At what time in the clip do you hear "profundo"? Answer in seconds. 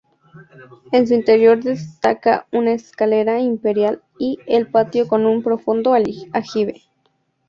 5.43-5.93